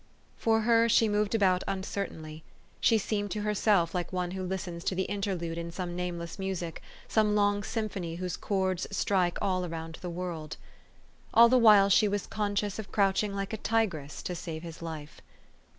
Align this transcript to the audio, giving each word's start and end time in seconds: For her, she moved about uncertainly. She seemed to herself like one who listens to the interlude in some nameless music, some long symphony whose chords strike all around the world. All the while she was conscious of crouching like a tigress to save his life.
For 0.35 0.61
her, 0.61 0.89
she 0.89 1.07
moved 1.07 1.35
about 1.35 1.63
uncertainly. 1.67 2.43
She 2.79 2.97
seemed 2.97 3.29
to 3.33 3.41
herself 3.43 3.93
like 3.93 4.11
one 4.11 4.31
who 4.31 4.41
listens 4.43 4.83
to 4.85 4.95
the 4.95 5.03
interlude 5.03 5.59
in 5.59 5.71
some 5.71 5.95
nameless 5.95 6.39
music, 6.39 6.81
some 7.07 7.35
long 7.35 7.61
symphony 7.61 8.15
whose 8.15 8.35
chords 8.35 8.87
strike 8.89 9.37
all 9.43 9.63
around 9.63 9.99
the 10.01 10.09
world. 10.09 10.57
All 11.35 11.49
the 11.49 11.59
while 11.59 11.87
she 11.91 12.07
was 12.07 12.25
conscious 12.25 12.79
of 12.79 12.91
crouching 12.91 13.35
like 13.35 13.53
a 13.53 13.57
tigress 13.57 14.23
to 14.23 14.33
save 14.33 14.63
his 14.63 14.81
life. 14.81 15.21